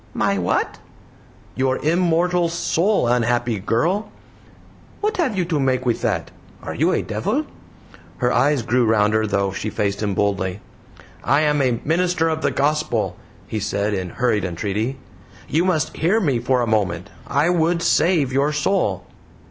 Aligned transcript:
"My 0.15 0.35
what?" 0.39 0.79
"Your 1.53 1.77
immortal 1.85 2.49
soul, 2.49 3.07
unhappy 3.07 3.59
girl." 3.59 4.09
"What 4.99 5.17
have 5.17 5.37
you 5.37 5.45
to 5.45 5.59
make 5.59 5.85
with 5.85 6.01
that? 6.01 6.31
Are 6.63 6.73
you 6.73 6.91
a 6.91 7.03
devil?" 7.03 7.45
Her 8.17 8.33
eyes 8.33 8.63
grew 8.63 8.83
rounder, 8.83 9.27
though 9.27 9.51
she 9.51 9.69
faced 9.69 10.01
him 10.01 10.15
boldly. 10.15 10.59
"I 11.23 11.41
am 11.41 11.61
a 11.61 11.79
Minister 11.85 12.29
of 12.29 12.41
the 12.41 12.49
Gospel," 12.49 13.15
he 13.45 13.59
said, 13.59 13.93
in 13.93 14.09
hurried 14.09 14.43
entreaty. 14.43 14.97
"You 15.47 15.65
must 15.65 15.95
hear 15.95 16.19
me 16.19 16.39
for 16.39 16.61
a 16.61 16.67
moment. 16.67 17.11
I 17.27 17.49
would 17.51 17.83
save 17.83 18.33
your 18.33 18.51
soul." 18.51 19.05